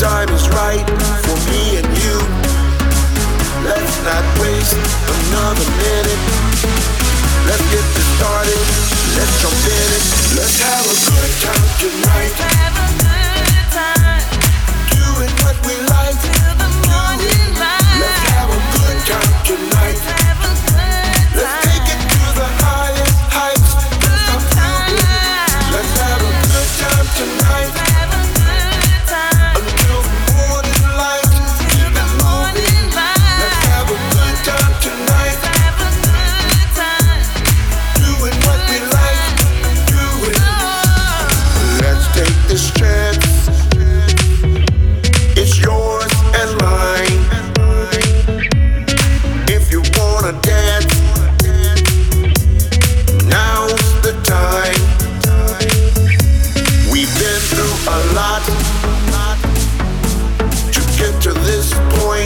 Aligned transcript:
time 0.00 0.30
is 0.30 0.48
right 0.48 0.86
for 1.24 1.36
me 1.50 1.76
and 1.76 1.86
you. 2.00 2.16
Let's 3.68 4.02
not 4.02 4.24
waste 4.40 4.74
another 4.74 5.70
minute. 5.76 6.29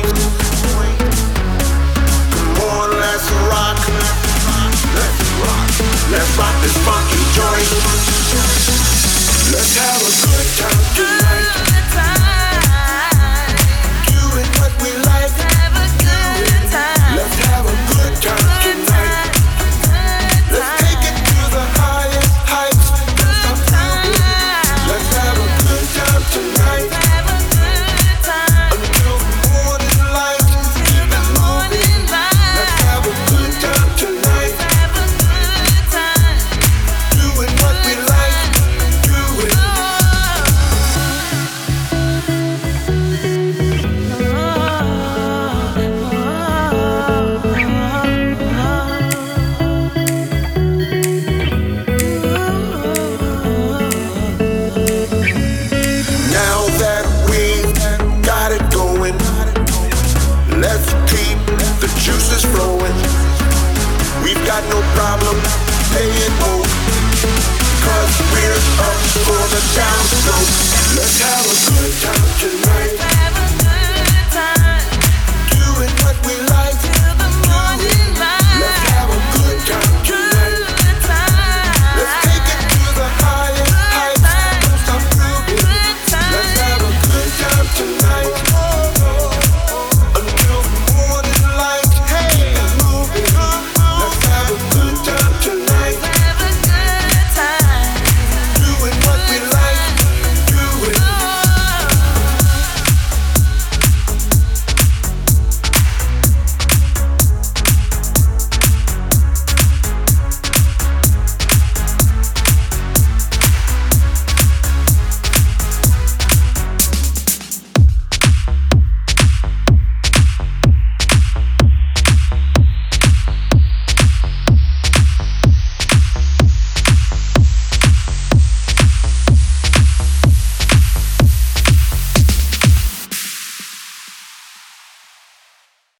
This 0.00 0.74
point. 0.74 0.98
Come 2.56 3.51